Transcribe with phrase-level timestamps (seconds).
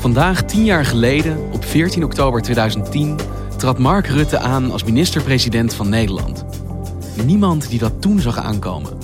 [0.00, 3.16] Vandaag, tien jaar geleden, op 14 oktober 2010,
[3.56, 6.44] trad Mark Rutte aan als minister-president van Nederland.
[7.24, 8.98] Niemand die dat toen zag aankomen.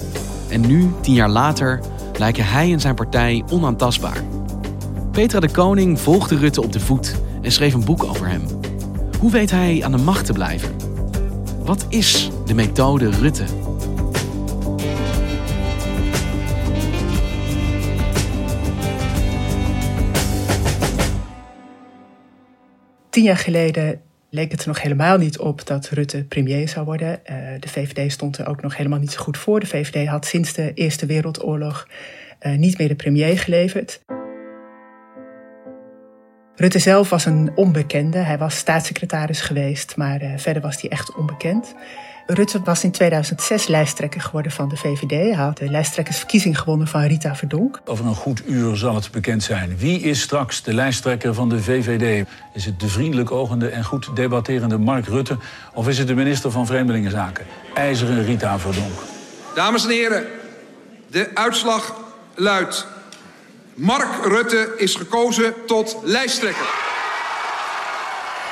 [0.49, 1.81] En nu, tien jaar later,
[2.19, 4.25] lijken hij en zijn partij onaantastbaar.
[5.11, 8.43] Petra de Koning volgde Rutte op de voet en schreef een boek over hem.
[9.21, 10.75] Hoe weet hij aan de macht te blijven?
[11.65, 13.45] Wat is de methode Rutte?
[23.17, 24.01] Tien jaar geleden
[24.31, 27.09] leek het er nog helemaal niet op dat Rutte premier zou worden.
[27.31, 29.61] Uh, de VVD stond er ook nog helemaal niet zo goed voor.
[29.61, 31.89] De VVD had sinds de Eerste Wereldoorlog
[32.41, 34.01] uh, niet meer de premier geleverd.
[36.55, 38.19] Rutte zelf was een onbekende.
[38.19, 41.75] Hij was staatssecretaris geweest, maar uh, verder was hij echt onbekend.
[42.27, 45.11] Rutte was in 2006 lijsttrekker geworden van de VVD.
[45.11, 47.81] Hij had de lijsttrekkersverkiezing gewonnen van Rita Verdonk.
[47.85, 49.77] Over een goed uur zal het bekend zijn.
[49.79, 52.27] Wie is straks de lijsttrekker van de VVD?
[52.55, 55.39] Is het de vriendelijk ogende en goed debatterende Mark Rutte...
[55.75, 58.99] of is het de minister van Vreemdelingenzaken, ijzeren Rita Verdonk?
[59.55, 60.25] Dames en heren,
[61.11, 61.95] de uitslag
[62.35, 62.87] luidt...
[63.75, 66.86] Mark Rutte is gekozen tot lijsttrekker.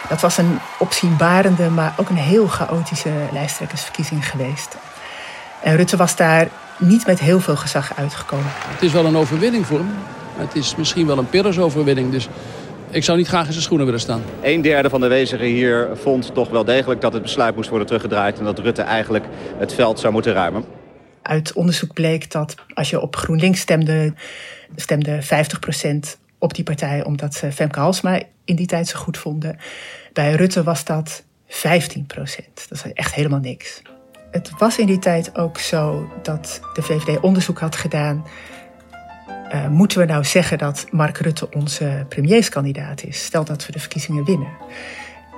[0.08, 4.76] Dat was een opzienbarende, maar ook een heel chaotische lijsttrekkersverkiezing geweest.
[5.62, 6.48] En Rutte was daar
[6.78, 8.46] niet met heel veel gezag uitgekomen.
[8.48, 9.94] Het is wel een overwinning voor hem.
[10.36, 12.10] Het is misschien wel een Pyrrhus-overwinning.
[12.10, 12.28] Dus
[12.90, 14.22] ik zou niet graag in zijn schoenen willen staan.
[14.42, 17.86] Een derde van de wezigen hier vond toch wel degelijk dat het besluit moest worden
[17.86, 18.38] teruggedraaid...
[18.38, 19.24] en dat Rutte eigenlijk
[19.58, 20.64] het veld zou moeten ruimen.
[21.22, 24.12] Uit onderzoek bleek dat als je op GroenLinks stemde,
[24.76, 25.58] stemde 50
[26.44, 29.56] op die partij omdat ze Femke Halsma in die tijd zo goed vonden.
[30.12, 32.66] Bij Rutte was dat 15 procent.
[32.68, 33.82] Dat is echt helemaal niks.
[34.30, 38.24] Het was in die tijd ook zo dat de VVD onderzoek had gedaan.
[39.54, 43.24] Uh, moeten we nou zeggen dat Mark Rutte onze premierskandidaat is?
[43.24, 44.52] Stel dat we de verkiezingen winnen.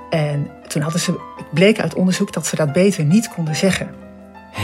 [0.09, 3.89] En toen hadden ze, het bleek uit onderzoek dat ze dat beter niet konden zeggen.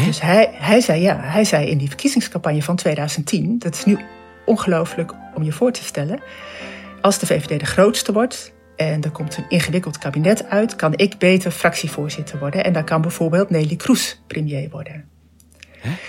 [0.06, 3.98] Dus hij, hij zei ja, hij zei in die verkiezingscampagne van 2010, dat is nu
[4.46, 6.22] ongelooflijk om je voor te stellen.
[7.02, 11.18] Als de VVD de grootste wordt en er komt een ingewikkeld kabinet uit, kan ik
[11.18, 12.64] beter fractievoorzitter worden.
[12.64, 15.12] En dan kan bijvoorbeeld Nelly Kroes premier worden.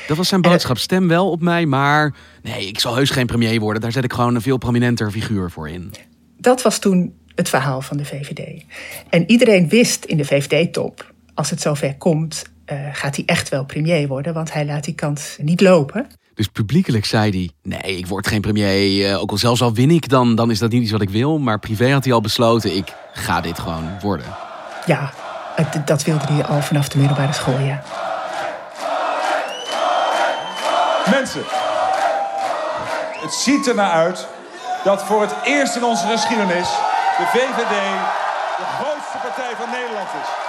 [0.07, 0.79] Dat was zijn boodschap.
[0.79, 3.83] Stem wel op mij, maar nee, ik zal heus geen premier worden.
[3.83, 5.93] Daar zet ik gewoon een veel prominenter figuur voor in.
[6.39, 8.65] Dat was toen het verhaal van de VVD.
[9.11, 13.65] En iedereen wist in de VVD-top, als het zover komt, uh, gaat hij echt wel
[13.65, 16.07] premier worden, want hij laat die kans niet lopen.
[16.35, 19.11] Dus publiekelijk zei hij: Nee, ik word geen premier.
[19.11, 21.11] Uh, ook al zelfs al win ik, dan, dan is dat niet iets wat ik
[21.11, 21.39] wil.
[21.39, 24.27] Maar privé had hij al besloten: ik ga dit gewoon worden.
[24.87, 25.13] Ja,
[25.85, 27.83] dat wilde hij al vanaf de middelbare school, ja.
[31.11, 31.43] Mensen,
[33.21, 34.27] het ziet er naar uit
[34.85, 36.69] dat voor het eerst in onze geschiedenis
[37.19, 37.77] de VVD
[38.57, 40.44] de grootste partij van Nederland is.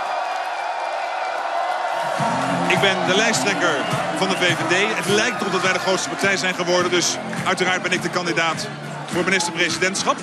[2.76, 3.76] Ik ben de lijsttrekker
[4.18, 4.96] van de VVD.
[4.96, 6.92] Het lijkt erop dat wij de grootste partij zijn geworden.
[6.92, 8.68] Dus uiteraard ben ik de kandidaat
[9.06, 10.16] voor minister-presidentschap.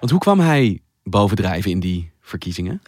[0.00, 2.82] Want hoe kwam hij bovendrijven in die verkiezingen?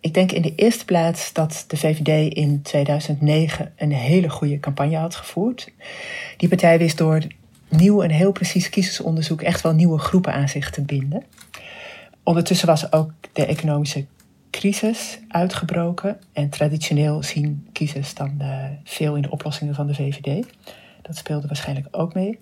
[0.00, 4.96] Ik denk in de eerste plaats dat de VVD in 2009 een hele goede campagne
[4.96, 5.68] had gevoerd.
[6.36, 7.22] Die partij wist door
[7.68, 11.24] nieuw en heel precies kiezersonderzoek echt wel nieuwe groepen aan zich te binden.
[12.22, 14.06] Ondertussen was ook de economische
[14.50, 16.20] crisis uitgebroken.
[16.32, 20.46] En traditioneel zien kiezers dan uh, veel in de oplossingen van de VVD.
[21.02, 22.38] Dat speelde waarschijnlijk ook mee.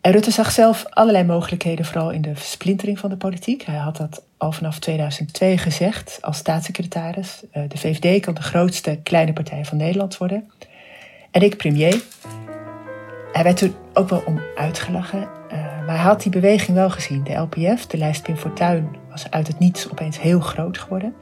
[0.00, 3.62] En Rutte zag zelf allerlei mogelijkheden, vooral in de versplintering van de politiek.
[3.62, 7.42] Hij had dat al vanaf 2002 gezegd als staatssecretaris.
[7.52, 10.50] Uh, de VVD kan de grootste kleine partij van Nederland worden.
[11.30, 12.02] En ik premier.
[13.38, 15.20] Hij werd er ook wel om uitgelachen.
[15.20, 15.52] Uh,
[15.86, 17.24] maar hij had die beweging wel gezien.
[17.24, 21.14] De LPF, de lijst Pim Fortuyn, was uit het niets opeens heel groot geworden.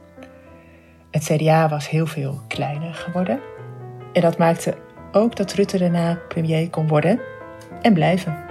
[1.11, 3.39] Het CDA was heel veel kleiner geworden.
[4.13, 4.77] En dat maakte
[5.11, 7.19] ook dat Rutte daarna premier kon worden
[7.81, 8.45] en blijven.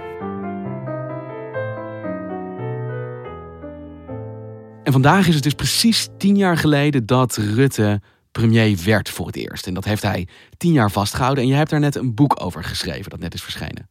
[4.83, 8.01] En vandaag is het dus precies tien jaar geleden dat Rutte
[8.39, 9.67] premier werd voor het eerst.
[9.67, 11.43] En dat heeft hij tien jaar vastgehouden.
[11.43, 13.89] En je hebt daar net een boek over geschreven, dat net is verschenen.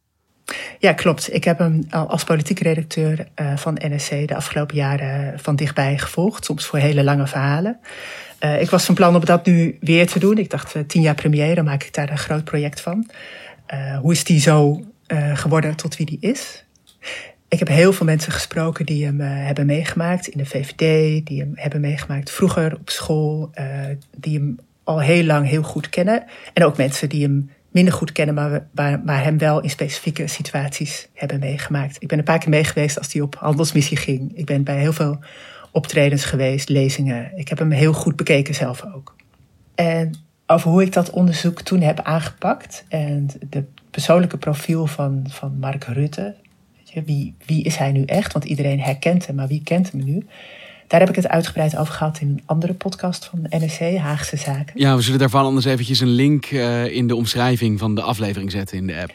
[0.79, 1.33] Ja, klopt.
[1.33, 6.45] Ik heb hem als politiek redacteur eh, van NSC de afgelopen jaren van dichtbij gevolgd.
[6.45, 7.79] Soms voor hele lange verhalen.
[8.39, 10.37] Uh, ik was van plan om dat nu weer te doen.
[10.37, 13.09] Ik dacht, tien jaar premier, dan maak ik daar een groot project van.
[14.01, 14.83] hoe is die zo
[15.33, 16.65] geworden tot wie die is?
[17.49, 21.51] Ik heb heel veel mensen gesproken die hem hebben meegemaakt in de VVD, die hem
[21.55, 23.49] hebben meegemaakt vroeger op school,
[24.17, 26.23] die hem al heel lang heel goed kennen.
[26.53, 30.27] En ook mensen die hem minder goed kennen, maar, maar, maar, hem wel in specifieke
[30.27, 31.95] situaties hebben meegemaakt.
[31.99, 34.31] Ik ben een paar keer meegeweest als hij op handelsmissie ging.
[34.37, 35.19] Ik ben bij heel veel
[35.71, 37.31] optredens geweest, lezingen.
[37.35, 39.15] Ik heb hem heel goed bekeken zelf ook.
[39.75, 40.15] En
[40.47, 45.83] over hoe ik dat onderzoek toen heb aangepakt en de persoonlijke profiel van, van Mark
[45.83, 46.35] Rutte.
[47.05, 48.33] Wie, wie is hij nu echt?
[48.33, 50.25] Want iedereen herkent hem, maar wie kent hem nu?
[50.87, 54.79] Daar heb ik het uitgebreid over gehad in een andere podcast van NSC, Haagse Zaken.
[54.79, 58.51] Ja, we zullen daarvan anders eventjes een link uh, in de omschrijving van de aflevering
[58.51, 59.13] zetten in de app.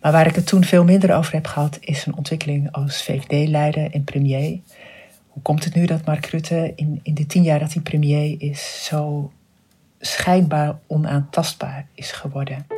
[0.00, 3.90] Maar waar ik het toen veel minder over heb gehad, is een ontwikkeling als VVD-leider
[3.90, 4.60] en premier.
[5.28, 8.34] Hoe komt het nu dat Mark Rutte in, in de tien jaar dat hij premier
[8.38, 9.32] is, zo
[10.00, 12.71] schijnbaar onaantastbaar is geworden?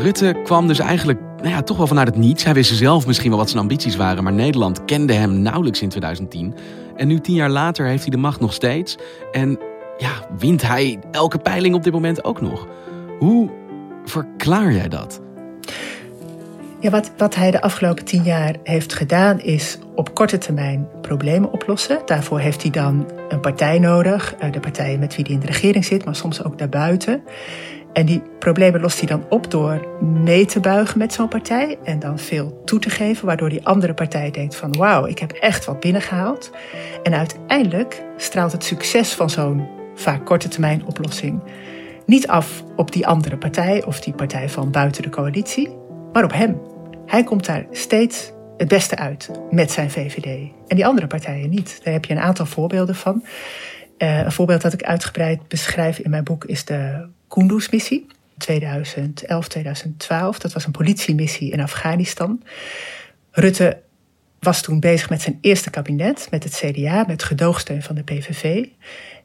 [0.00, 2.44] Rutte kwam dus eigenlijk nou ja, toch wel vanuit het niets.
[2.44, 5.88] Hij wist zelf misschien wel wat zijn ambities waren, maar Nederland kende hem nauwelijks in
[5.88, 6.54] 2010.
[6.96, 8.96] En nu tien jaar later heeft hij de macht nog steeds.
[9.32, 9.58] En
[9.98, 12.66] ja, wint hij elke peiling op dit moment ook nog.
[13.18, 13.50] Hoe
[14.04, 15.20] verklaar jij dat?
[16.80, 21.52] Ja, wat, wat hij de afgelopen tien jaar heeft gedaan is op korte termijn problemen
[21.52, 21.98] oplossen.
[22.04, 25.46] Daarvoor heeft hij dan een partij nodig, eh, de partijen met wie hij in de
[25.46, 27.22] regering zit, maar soms ook daarbuiten.
[27.92, 31.98] En die problemen lost hij dan op door mee te buigen met zo'n partij en
[31.98, 35.64] dan veel toe te geven, waardoor die andere partij denkt van wauw, ik heb echt
[35.64, 36.50] wat binnengehaald.
[37.02, 41.42] En uiteindelijk straalt het succes van zo'n vaak korte termijn oplossing
[42.06, 45.76] niet af op die andere partij of die partij van buiten de coalitie,
[46.12, 46.60] maar op hem.
[47.06, 51.80] Hij komt daar steeds het beste uit met zijn VVD en die andere partijen niet.
[51.84, 53.24] Daar heb je een aantal voorbeelden van.
[53.98, 58.06] Uh, een voorbeeld dat ik uitgebreid beschrijf in mijn boek is de Kunduz-missie.
[58.38, 60.38] 2011, 2012.
[60.38, 62.42] Dat was een politiemissie in Afghanistan.
[63.30, 63.82] Rutte
[64.38, 68.66] was toen bezig met zijn eerste kabinet, met het CDA, met gedoogsteun van de PVV.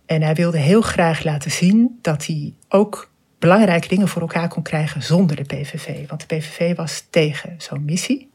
[0.06, 4.64] En hij wilde heel graag laten zien dat hij ook belangrijke dingen voor elkaar kon
[4.64, 6.08] krijgen zonder de PVV.
[6.08, 8.32] Want de PVV was tegen zo'n missie.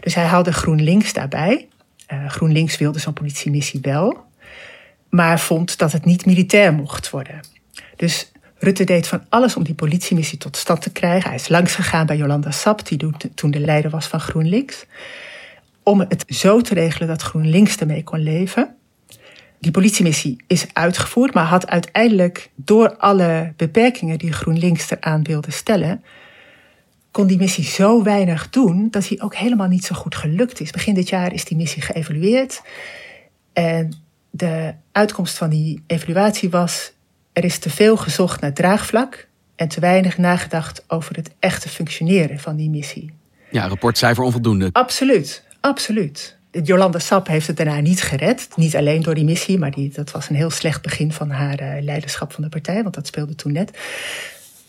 [0.00, 1.68] Dus hij haalde GroenLinks daarbij.
[2.12, 4.24] Uh, GroenLinks wilde zo'n politiemissie wel,
[5.08, 7.40] maar vond dat het niet militair mocht worden.
[7.96, 11.28] Dus Rutte deed van alles om die politiemissie tot stand te krijgen.
[11.28, 14.86] Hij is langs gegaan bij Jolanda Sap, die toen de leider was van GroenLinks.
[15.82, 18.74] Om het zo te regelen dat GroenLinks ermee kon leven.
[19.58, 26.04] Die politiemissie is uitgevoerd, maar had uiteindelijk door alle beperkingen die GroenLinks eraan wilde stellen,
[27.10, 30.70] kon die missie zo weinig doen dat hij ook helemaal niet zo goed gelukt is.
[30.70, 32.62] Begin dit jaar is die missie geëvalueerd.
[33.52, 33.92] En
[34.30, 36.92] de uitkomst van die evaluatie was
[37.32, 42.38] er is te veel gezocht naar draagvlak en te weinig nagedacht over het echte functioneren
[42.38, 43.12] van die missie.
[43.50, 44.68] Ja, rapportcijfer onvoldoende.
[44.72, 46.36] Absoluut, absoluut.
[46.50, 48.48] Jolanda Sap heeft het daarna niet gered.
[48.56, 51.62] Niet alleen door die missie, maar die, dat was een heel slecht begin van haar
[51.62, 53.78] uh, leiderschap van de partij, want dat speelde toen net.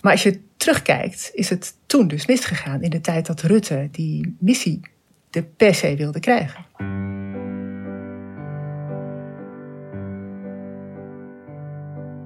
[0.02, 4.36] Maar als je terugkijkt, is het toen dus misgegaan in de tijd dat Rutte die
[4.40, 4.82] missie
[5.30, 6.66] de per se wilde krijgen.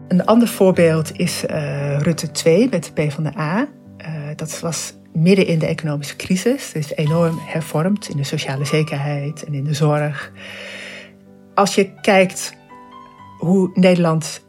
[0.07, 3.67] Een ander voorbeeld is uh, Rutte 2 met de PvdA.
[3.97, 6.73] Uh, dat was midden in de economische crisis.
[6.73, 10.31] Het is enorm hervormd in de sociale zekerheid en in de zorg.
[11.53, 12.55] Als je kijkt
[13.37, 14.45] hoe Nederland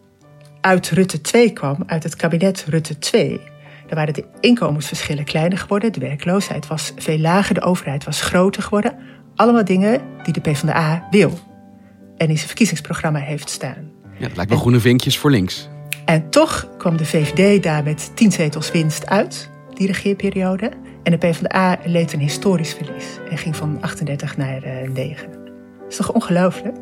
[0.61, 3.41] uit Rutte 2 kwam, uit het kabinet Rutte 2,
[3.87, 8.63] dan waren de inkomensverschillen kleiner geworden, de werkloosheid was veel lager, de overheid was groter
[8.63, 8.97] geworden.
[9.35, 11.39] Allemaal dingen die de PvdA wil
[12.17, 13.98] en in zijn verkiezingsprogramma heeft staan.
[14.19, 15.69] Ja, het lijkt wel groene vinkjes voor links.
[16.05, 20.71] En toch kwam de VVD daar met tien zetels winst uit, die regeerperiode.
[21.03, 25.33] En de PvdA leed een historisch verlies en ging van 38 naar 9.
[25.33, 26.77] Dat is toch ongelooflijk?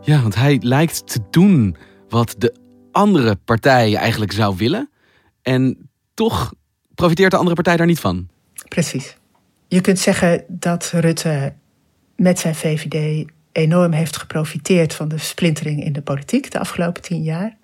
[0.00, 1.76] Ja, want hij lijkt te doen
[2.08, 2.54] wat de
[2.92, 4.90] andere partij eigenlijk zou willen.
[5.42, 6.52] En toch
[6.94, 8.28] profiteert de andere partij daar niet van.
[8.68, 9.16] Precies.
[9.68, 11.54] Je kunt zeggen dat Rutte
[12.16, 17.22] met zijn VVD enorm heeft geprofiteerd van de splintering in de politiek de afgelopen tien
[17.22, 17.56] jaar.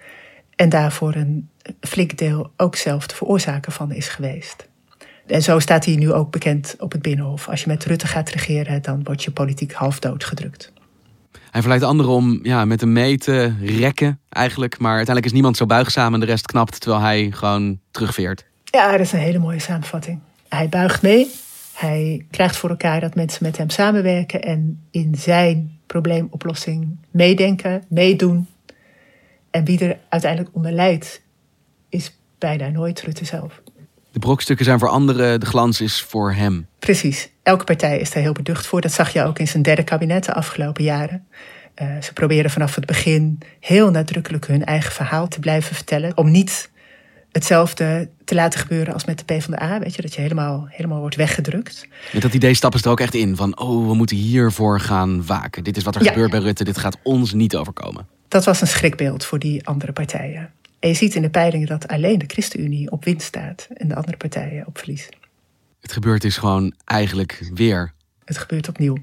[0.56, 1.48] En daarvoor een
[1.80, 4.68] flink deel ook zelf de veroorzaker van is geweest.
[5.26, 7.48] En zo staat hij nu ook bekend op het Binnenhof.
[7.48, 10.72] Als je met Rutte gaat regeren, dan word je politiek half dood gedrukt.
[11.50, 14.78] Hij verleidt anderen om ja, met een mee te rekken eigenlijk.
[14.78, 18.44] Maar uiteindelijk is niemand zo buigzaam en de rest knapt terwijl hij gewoon terugveert.
[18.64, 20.20] Ja, dat is een hele mooie samenvatting.
[20.48, 21.30] Hij buigt mee.
[21.84, 28.46] Hij krijgt voor elkaar dat mensen met hem samenwerken en in zijn probleemoplossing meedenken, meedoen.
[29.50, 31.22] En wie er uiteindelijk onder leidt,
[31.88, 33.62] is bijna nooit Rutte zelf.
[34.10, 36.66] De brokstukken zijn voor anderen, de glans is voor hem.
[36.78, 37.30] Precies.
[37.42, 38.80] Elke partij is daar heel beducht voor.
[38.80, 41.26] Dat zag je ook in zijn derde kabinet de afgelopen jaren.
[41.82, 46.16] Uh, ze proberen vanaf het begin heel nadrukkelijk hun eigen verhaal te blijven vertellen.
[46.16, 46.70] Om niet
[47.34, 49.78] hetzelfde te laten gebeuren als met de PvdA.
[49.78, 51.88] Weet je, dat je helemaal, helemaal wordt weggedrukt.
[52.12, 53.36] Met dat idee stappen ze er ook echt in.
[53.36, 55.64] Van, oh, we moeten hiervoor gaan waken.
[55.64, 56.64] Dit is wat er gebeurt bij Rutte.
[56.64, 58.06] Dit gaat ons niet overkomen.
[58.28, 60.50] Dat was een schrikbeeld voor die andere partijen.
[60.78, 63.68] En je ziet in de peilingen dat alleen de ChristenUnie op winst staat.
[63.74, 65.08] En de andere partijen op verlies.
[65.80, 67.92] Het gebeurt dus gewoon eigenlijk weer.
[68.24, 68.96] Het gebeurt opnieuw.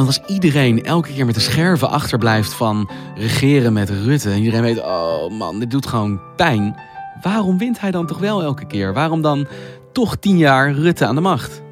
[0.00, 4.30] Want als iedereen elke keer met de scherven achterblijft van regeren met Rutte.
[4.30, 6.76] En iedereen weet, oh man, dit doet gewoon pijn.
[7.22, 8.94] Waarom wint hij dan toch wel elke keer?
[8.94, 9.46] Waarom dan
[9.92, 11.62] toch tien jaar Rutte aan de macht?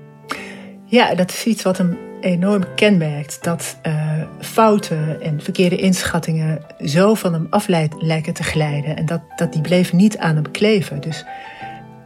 [0.84, 3.44] Ja, dat is iets wat hem enorm kenmerkt.
[3.44, 7.68] Dat uh, fouten en verkeerde inschattingen zo van hem af
[7.98, 8.96] lijken te glijden.
[8.96, 11.00] En dat, dat die bleven niet aan hem kleven.
[11.00, 11.24] Dus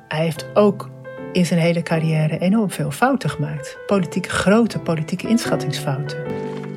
[0.08, 0.90] hij heeft ook
[1.32, 3.78] in zijn hele carrière enorm veel fouten gemaakt.
[3.86, 6.18] Politieke, grote politieke inschattingsfouten.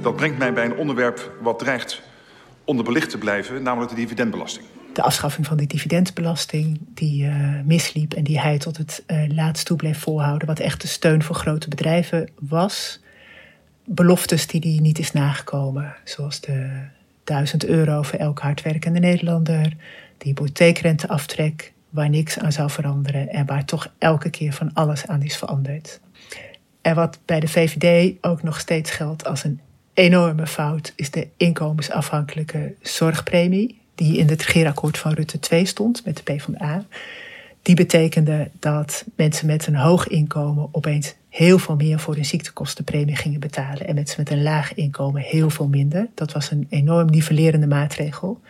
[0.01, 2.01] Dat brengt mij bij een onderwerp wat dreigt
[2.63, 4.65] onderbelicht te blijven, namelijk de dividendbelasting.
[4.93, 9.65] De afschaffing van de dividendbelasting, die uh, misliep en die hij tot het uh, laatst
[9.65, 12.99] toe bleef volhouden, wat echt de steun voor grote bedrijven was.
[13.85, 16.69] Beloftes die hij niet is nagekomen, zoals de
[17.23, 19.73] 1000 euro voor elke hardwerkende Nederlander,
[20.17, 25.21] de hypotheekrenteaftrek, waar niks aan zou veranderen en waar toch elke keer van alles aan
[25.21, 25.99] is veranderd.
[26.81, 29.59] En wat bij de VVD ook nog steeds geldt als een
[29.93, 36.17] enorme fout, is de inkomensafhankelijke zorgpremie, die in het regeerakkoord van Rutte 2 stond met
[36.17, 36.85] de PvdA.
[37.61, 43.15] Die betekende dat mensen met een hoog inkomen opeens heel veel meer voor hun ziektekostenpremie
[43.15, 46.07] gingen betalen en mensen met een laag inkomen heel veel minder.
[46.13, 48.41] Dat was een enorm nivellerende maatregel.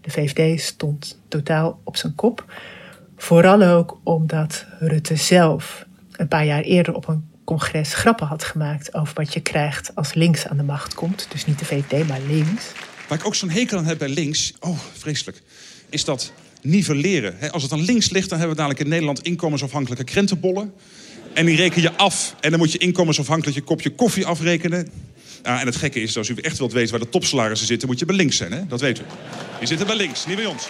[0.00, 2.44] De VVD stond totaal op zijn kop.
[3.18, 8.94] Vooral ook omdat Rutte zelf een paar jaar eerder op een congres grappen had gemaakt
[8.94, 11.26] over wat je krijgt als links aan de macht komt.
[11.30, 12.64] Dus niet de VVD, maar links.
[13.08, 15.42] Waar ik ook zo'n hekel aan heb bij links, oh vreselijk,
[15.88, 16.32] is dat
[16.62, 17.52] nivelleren.
[17.52, 20.72] Als het aan links ligt, dan hebben we dadelijk in Nederland inkomensafhankelijke krentenbollen.
[21.34, 22.34] En die reken je af.
[22.40, 24.88] En dan moet je inkomensafhankelijk je kopje koffie afrekenen.
[25.42, 28.04] En het gekke is, als u echt wilt weten waar de topsalarissen zitten, moet je
[28.04, 28.52] bij links zijn.
[28.52, 28.66] Hè?
[28.66, 29.02] Dat weet u.
[29.58, 30.68] Die zitten bij links, niet bij ons.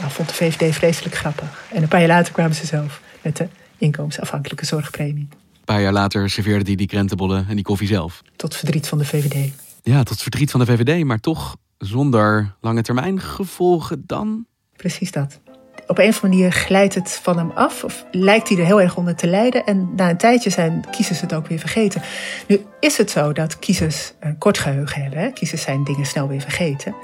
[0.00, 1.64] Nou, vond de VVD vreselijk grappig.
[1.72, 5.28] En een paar jaar later kwamen ze zelf met de inkomensafhankelijke zorgpremie.
[5.30, 8.22] Een paar jaar later serveerde hij die krentenbollen en die koffie zelf.
[8.36, 9.52] Tot verdriet van de VVD.
[9.82, 14.46] Ja, tot verdriet van de VVD, maar toch zonder lange termijn gevolgen dan?
[14.76, 15.40] Precies dat.
[15.86, 18.80] Op een of andere manier glijdt het van hem af, of lijkt hij er heel
[18.80, 19.64] erg onder te lijden.
[19.66, 22.02] En na een tijdje zijn kiezers het ook weer vergeten.
[22.46, 25.18] Nu is het zo dat kiezers een kort geheugen hebben.
[25.18, 25.30] Hè?
[25.30, 26.94] Kiezers zijn dingen snel weer vergeten.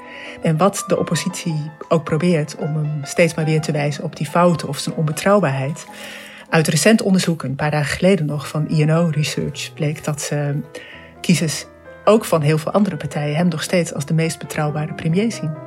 [0.41, 4.27] En wat de oppositie ook probeert om hem steeds maar weer te wijzen op die
[4.27, 5.85] fouten of zijn onbetrouwbaarheid.
[6.49, 10.59] Uit recent onderzoek, een paar dagen geleden nog, van INO Research, bleek dat ze
[11.21, 11.65] kiezers
[12.05, 15.66] ook van heel veel andere partijen hem nog steeds als de meest betrouwbare premier zien.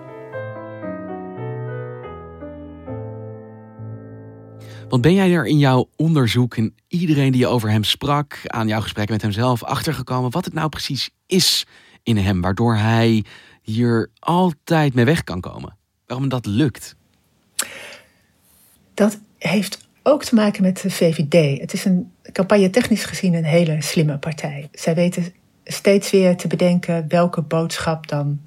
[4.90, 8.68] Want ben jij er in jouw onderzoek en iedereen die je over hem sprak, aan
[8.68, 11.66] jouw gesprekken met hemzelf, achtergekomen wat het nou precies is
[12.02, 13.24] in hem, waardoor hij
[13.62, 15.76] hier altijd mee weg kan komen?
[16.06, 16.96] Waarom dat lukt?
[18.94, 21.60] Dat heeft ook te maken met de VVD.
[21.60, 24.68] Het is een campagne technisch gezien een hele slimme partij.
[24.72, 25.32] Zij weten
[25.64, 28.40] steeds weer te bedenken welke boodschap dan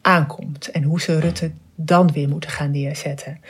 [0.00, 1.52] aankomt en hoe ze Rutte
[1.84, 3.40] dan weer moeten gaan neerzetten.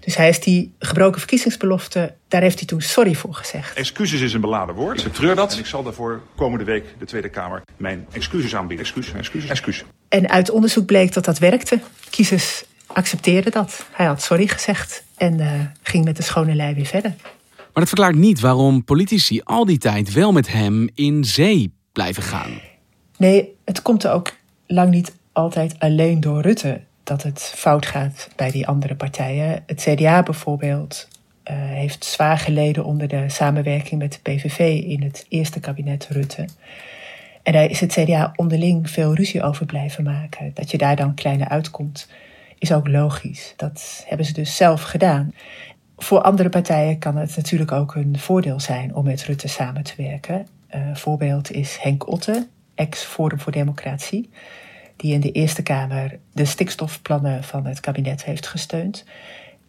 [0.00, 3.76] Dus hij heeft die gebroken verkiezingsbelofte, daar heeft hij toen sorry voor gezegd.
[3.76, 4.98] Excuses is een beladen woord.
[4.98, 5.52] Ik betreur dat.
[5.52, 8.86] En ik zal daarvoor komende week de Tweede Kamer mijn excuses aanbieden.
[8.86, 9.84] Excuus, excuus, excuus.
[10.08, 11.80] En uit onderzoek bleek dat dat werkte.
[12.10, 13.86] Kiezers accepteerden dat.
[13.90, 17.14] Hij had sorry gezegd en uh, ging met de schone lei weer verder.
[17.56, 22.22] Maar dat verklaart niet waarom politici al die tijd wel met hem in zee blijven
[22.22, 22.50] gaan.
[23.16, 24.32] Nee, het komt er ook
[24.66, 29.62] lang niet altijd alleen door Rutte dat het fout gaat bij die andere partijen.
[29.66, 31.08] Het CDA bijvoorbeeld
[31.50, 36.44] uh, heeft zwaar geleden onder de samenwerking met de PVV in het eerste kabinet Rutte.
[37.42, 40.50] En daar is het CDA onderling veel ruzie over blijven maken.
[40.54, 42.08] Dat je daar dan kleiner uitkomt,
[42.58, 43.54] is ook logisch.
[43.56, 45.34] Dat hebben ze dus zelf gedaan.
[45.96, 49.94] Voor andere partijen kan het natuurlijk ook een voordeel zijn om met Rutte samen te
[49.96, 50.46] werken.
[50.74, 54.30] Uh, voorbeeld is Henk Otte, ex-Forum voor Democratie,
[54.96, 59.04] die in de Eerste Kamer de stikstofplannen van het kabinet heeft gesteund.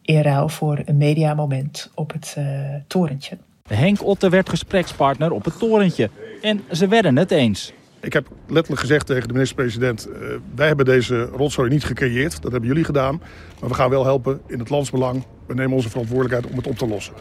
[0.01, 2.45] In ruil voor een mediamoment op het uh,
[2.87, 3.37] torentje.
[3.67, 6.09] Henk Otte werd gesprekspartner op het torentje.
[6.41, 7.73] En ze werden het eens.
[7.99, 10.07] Ik heb letterlijk gezegd tegen de minister-president...
[10.07, 10.15] Uh,
[10.55, 13.21] wij hebben deze rotzooi niet gecreëerd, dat hebben jullie gedaan.
[13.59, 15.23] Maar we gaan wel helpen in het landsbelang.
[15.47, 17.13] We nemen onze verantwoordelijkheid om het op te lossen.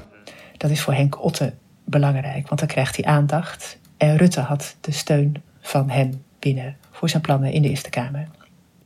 [0.56, 1.54] Dat is voor Henk Otte
[1.84, 3.78] belangrijk, want dan krijgt hij aandacht.
[3.96, 8.28] En Rutte had de steun van hem binnen voor zijn plannen in de Eerste Kamer.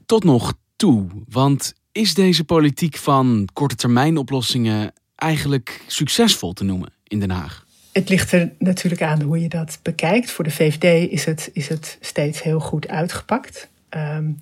[0.07, 6.93] Tot nog toe, want is deze politiek van korte termijn oplossingen eigenlijk succesvol te noemen
[7.05, 7.67] in Den Haag?
[7.93, 10.31] Het ligt er natuurlijk aan hoe je dat bekijkt.
[10.31, 13.69] Voor de VVD is het, is het steeds heel goed uitgepakt.
[13.91, 14.39] Um,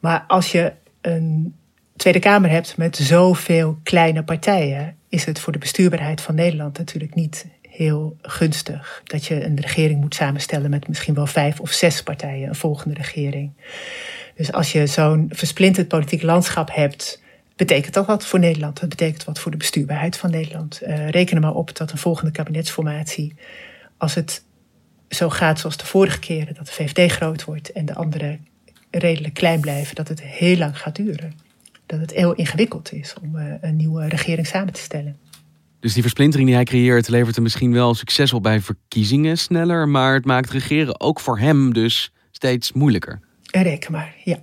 [0.00, 1.54] maar als je een
[1.96, 7.14] Tweede Kamer hebt met zoveel kleine partijen, is het voor de bestuurbaarheid van Nederland natuurlijk
[7.14, 9.02] niet heel gunstig.
[9.04, 12.94] Dat je een regering moet samenstellen met misschien wel vijf of zes partijen, een volgende
[12.94, 13.52] regering.
[14.34, 17.22] Dus als je zo'n versplinterd politiek landschap hebt,
[17.56, 18.80] betekent dat wat voor Nederland.
[18.80, 20.80] Dat betekent wat voor de bestuurbaarheid van Nederland.
[20.82, 23.34] Uh, reken er maar op dat een volgende kabinetsformatie,
[23.96, 24.44] als het
[25.08, 28.46] zo gaat zoals de vorige keren, dat de VVD groot wordt en de anderen
[28.90, 31.32] redelijk klein blijven, dat het heel lang gaat duren.
[31.86, 35.18] Dat het heel ingewikkeld is om uh, een nieuwe regering samen te stellen.
[35.84, 39.88] Dus die versplintering die hij creëert levert hem misschien wel succes op bij verkiezingen sneller,
[39.88, 43.20] maar het maakt regeren ook voor hem dus steeds moeilijker.
[43.50, 44.36] Reken maar, ja.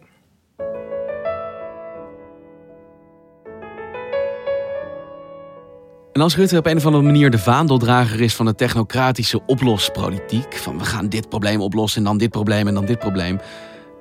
[6.14, 10.54] En als Rutte op een of andere manier de vaandeldrager is van de technocratische oplospolitiek,
[10.58, 13.40] van we gaan dit probleem oplossen en dan dit probleem en dan dit probleem,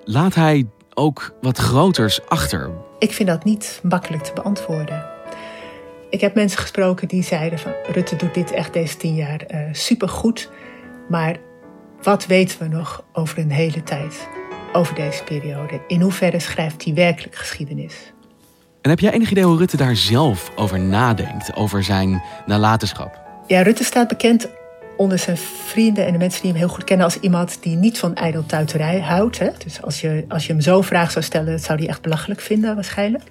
[0.05, 2.71] laat hij ook wat groters achter.
[2.99, 5.20] Ik vind dat niet makkelijk te beantwoorden.
[6.11, 9.61] Ik heb mensen gesproken die zeiden van Rutte doet dit echt deze tien jaar uh,
[9.73, 10.51] supergoed,
[11.09, 11.37] maar
[12.03, 14.29] wat weten we nog over een hele tijd,
[14.73, 15.81] over deze periode?
[15.87, 18.13] In hoeverre schrijft hij werkelijk geschiedenis?
[18.81, 23.21] En heb jij enig idee hoe Rutte daar zelf over nadenkt, over zijn nalatenschap?
[23.47, 24.49] Ja, Rutte staat bekend
[24.97, 27.99] onder zijn vrienden en de mensen die hem heel goed kennen als iemand die niet
[27.99, 29.39] van ijdeltuiterij houdt.
[29.39, 29.51] Hè?
[29.65, 32.41] Dus als je, als je hem zo'n vraag zou stellen, dat zou hij echt belachelijk
[32.41, 33.25] vinden waarschijnlijk.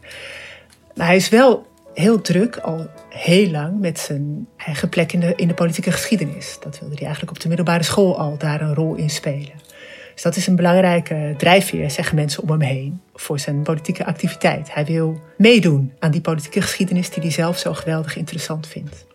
[0.96, 1.68] Maar hij is wel
[2.00, 6.58] heel druk, al heel lang, met zijn eigen plek in de, in de politieke geschiedenis.
[6.60, 9.68] Dat wilde hij eigenlijk op de middelbare school al daar een rol in spelen.
[10.14, 14.74] Dus dat is een belangrijke drijfveer, zeggen mensen om hem heen, voor zijn politieke activiteit.
[14.74, 19.06] Hij wil meedoen aan die politieke geschiedenis die hij zelf zo geweldig interessant vindt.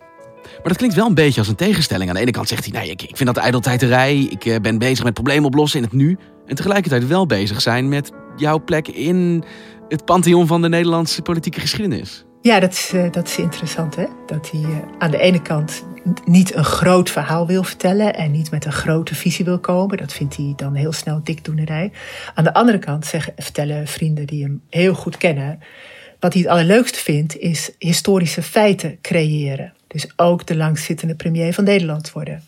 [0.42, 2.08] Maar dat klinkt wel een beetje als een tegenstelling.
[2.08, 4.18] Aan de ene kant zegt hij, nee, ik, ik vind dat ijdeltijdterij.
[4.18, 6.18] Ik eh, ben bezig met problemen oplossen in het nu.
[6.46, 9.44] En tegelijkertijd wel bezig zijn met jouw plek in
[9.88, 12.24] het pantheon van de Nederlandse politieke geschiedenis.
[12.44, 13.96] Ja, dat is, uh, dat is interessant.
[13.96, 14.04] Hè?
[14.26, 15.84] Dat hij uh, aan de ene kant
[16.24, 19.96] niet een groot verhaal wil vertellen en niet met een grote visie wil komen.
[19.96, 21.92] Dat vindt hij dan heel snel dikdoenerij.
[22.34, 25.58] Aan de andere kant zeggen, vertellen vrienden die hem heel goed kennen.
[26.20, 29.72] Wat hij het allerleukste vindt, is historische feiten creëren.
[29.86, 32.42] Dus ook de langzittende premier van Nederland worden.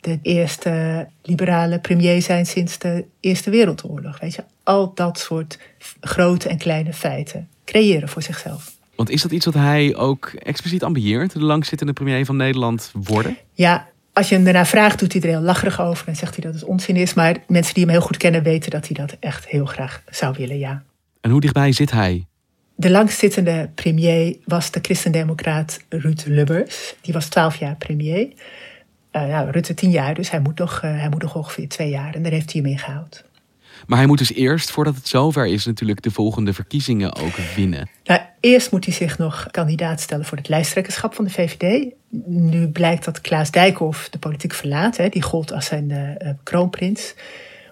[0.00, 4.20] De eerste liberale premier zijn sinds de Eerste Wereldoorlog.
[4.20, 5.58] Weet je, al dat soort
[6.00, 8.80] grote en kleine feiten creëren voor zichzelf.
[9.02, 13.36] Want is dat iets wat hij ook expliciet ambieert, de langzittende premier van Nederland worden?
[13.52, 16.44] Ja, als je hem daarna vraagt, doet hij er heel lacherig over en zegt hij
[16.44, 17.14] dat het onzin is.
[17.14, 20.34] Maar mensen die hem heel goed kennen weten dat hij dat echt heel graag zou
[20.38, 20.82] willen, ja.
[21.20, 22.26] En hoe dichtbij zit hij?
[22.76, 26.94] De langzittende premier was de christendemocraat Ruud Lubbers.
[27.00, 28.28] Die was twaalf jaar premier.
[29.12, 31.88] Uh, nou, Rutte tien jaar, dus hij moet, nog, uh, hij moet nog ongeveer twee
[31.88, 32.14] jaar.
[32.14, 33.24] En daar heeft hij hem ingehaald.
[33.86, 37.88] Maar hij moet dus eerst, voordat het zover is, natuurlijk de volgende verkiezingen ook winnen.
[38.04, 41.92] Nou, eerst moet hij zich nog kandidaat stellen voor het lijsttrekkerschap van de VVD.
[42.26, 44.96] Nu blijkt dat Klaas Dijkhoff de politiek verlaat.
[44.96, 45.08] Hè.
[45.08, 47.14] Die gold als zijn uh, kroonprins.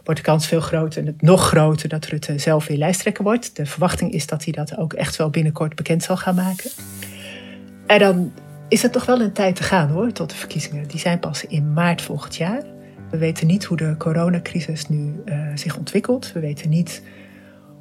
[0.05, 3.57] Wordt de kans veel groter en het nog groter dat Rutte zelf weer lijsttrekker wordt.
[3.57, 6.71] De verwachting is dat hij dat ook echt wel binnenkort bekend zal gaan maken.
[7.87, 8.33] En dan
[8.69, 10.89] is het toch wel een tijd te gaan hoor, tot de verkiezingen.
[10.89, 12.63] Die zijn pas in maart volgend jaar.
[13.11, 16.33] We weten niet hoe de coronacrisis nu uh, zich ontwikkelt.
[16.33, 17.03] We weten niet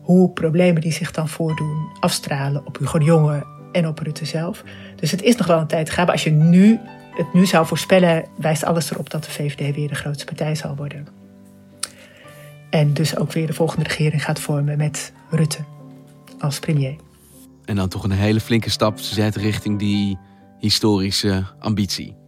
[0.01, 4.63] hoe problemen die zich dan voordoen afstralen op Hugo de Jonge en op Rutte zelf.
[4.95, 6.09] Dus het is nog wel een tijd gaan.
[6.09, 6.79] Als je nu
[7.15, 10.75] het nu zou voorspellen, wijst alles erop dat de VVD weer de grootste partij zal
[10.75, 11.07] worden.
[12.69, 15.59] En dus ook weer de volgende regering gaat vormen met Rutte
[16.39, 16.95] als premier.
[17.65, 20.17] En dan toch een hele flinke stap zet richting die
[20.59, 22.18] historische ambitie.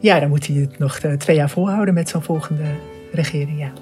[0.00, 2.64] Ja, dan moet hij het nog eh, twee jaar volhouden met zo'n volgende
[3.12, 3.72] regering, ja.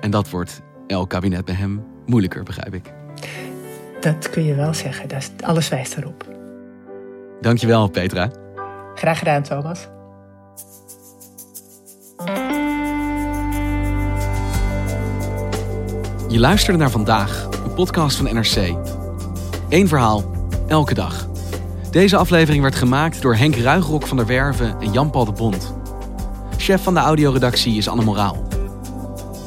[0.00, 2.92] En dat wordt elk kabinet bij hem moeilijker, begrijp ik.
[4.00, 5.08] Dat kun je wel zeggen.
[5.08, 6.24] Dat is, alles wijst erop.
[7.40, 8.30] Dankjewel, Petra.
[8.94, 9.88] Graag gedaan, Thomas.
[16.28, 18.76] Je luisterde naar vandaag, een podcast van NRC.
[19.68, 20.24] Eén verhaal,
[20.68, 21.28] elke dag.
[21.94, 25.74] Deze aflevering werd gemaakt door Henk Ruigrok van der Werven en Jan-Paul de Bond.
[26.56, 28.48] Chef van de audioredactie is Anne Moraal.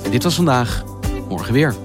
[0.03, 0.83] En dit was vandaag,
[1.27, 1.75] morgen weer.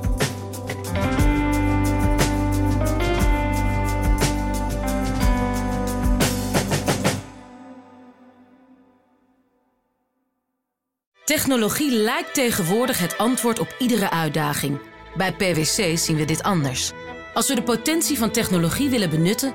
[11.24, 14.80] Technologie lijkt tegenwoordig het antwoord op iedere uitdaging.
[15.16, 16.92] Bij PwC zien we dit anders.
[17.34, 19.54] Als we de potentie van technologie willen benutten,